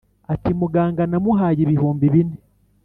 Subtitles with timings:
[0.33, 2.35] Ati Muganga namuhaye ibihumbi bine